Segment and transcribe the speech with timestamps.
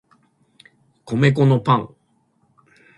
[1.05, 1.95] 米粉のパン